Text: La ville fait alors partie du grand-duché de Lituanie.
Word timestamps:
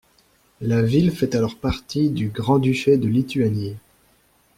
La 0.61 0.81
ville 0.81 1.11
fait 1.11 1.35
alors 1.35 1.55
partie 1.59 2.09
du 2.09 2.29
grand-duché 2.29 2.97
de 2.97 3.07
Lituanie. 3.07 3.77